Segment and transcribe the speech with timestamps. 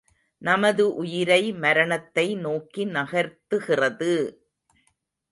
[0.41, 4.13] நமது உயிரை மரணத்தை நோக்கி நகர்த்துகிறது!